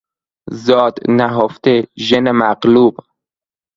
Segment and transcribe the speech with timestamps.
[0.65, 1.73] زاد نهفته،
[2.05, 2.93] ژن مغلوب